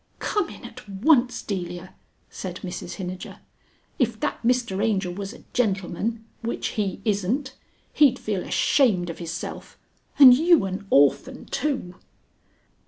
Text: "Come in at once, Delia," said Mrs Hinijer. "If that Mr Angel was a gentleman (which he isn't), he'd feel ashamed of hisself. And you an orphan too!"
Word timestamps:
"Come 0.17 0.49
in 0.49 0.65
at 0.65 0.89
once, 0.89 1.43
Delia," 1.43 1.93
said 2.31 2.55
Mrs 2.63 2.93
Hinijer. 2.95 3.37
"If 3.99 4.19
that 4.21 4.41
Mr 4.41 4.83
Angel 4.83 5.13
was 5.13 5.31
a 5.31 5.43
gentleman 5.53 6.25
(which 6.41 6.69
he 6.69 7.01
isn't), 7.05 7.53
he'd 7.93 8.17
feel 8.17 8.43
ashamed 8.43 9.11
of 9.11 9.19
hisself. 9.19 9.77
And 10.17 10.33
you 10.33 10.65
an 10.65 10.87
orphan 10.89 11.45
too!" 11.45 11.97